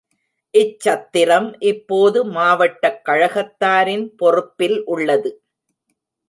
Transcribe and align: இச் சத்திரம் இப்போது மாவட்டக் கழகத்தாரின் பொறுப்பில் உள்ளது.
இச் 0.53 0.79
சத்திரம் 0.79 1.59
இப்போது 1.59 2.25
மாவட்டக் 2.25 2.99
கழகத்தாரின் 3.05 4.07
பொறுப்பில் 4.17 4.83
உள்ளது. 4.85 5.31